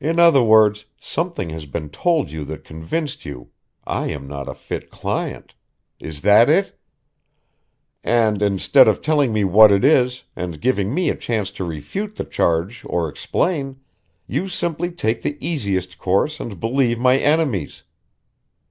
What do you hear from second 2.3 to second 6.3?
you that convinced you I am not a fit client. Is